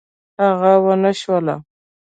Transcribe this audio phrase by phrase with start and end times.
[0.43, 1.55] هغه ونشوله.